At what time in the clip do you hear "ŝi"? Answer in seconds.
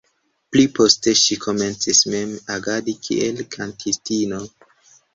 1.25-1.37